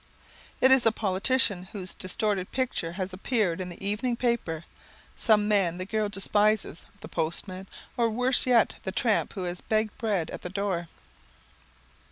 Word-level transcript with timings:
It 0.61 0.71
is 0.71 0.87
a 0.87 0.91
politician 0.91 1.67
whose 1.73 1.93
distorted 1.93 2.51
picture 2.51 2.93
has 2.93 3.13
appeared 3.13 3.61
in 3.61 3.69
the 3.69 3.87
evening 3.87 4.15
paper, 4.15 4.65
some 5.15 5.47
man 5.47 5.77
the 5.77 5.85
girl 5.85 6.09
despises, 6.09 6.87
the 7.01 7.07
postman, 7.07 7.67
or 7.97 8.09
worse 8.09 8.47
yet, 8.47 8.77
the 8.81 8.91
tramp 8.91 9.33
who 9.33 9.43
has 9.43 9.61
begged 9.61 9.95
bread 9.99 10.31
at 10.31 10.41
the 10.41 10.49
door. 10.49 10.87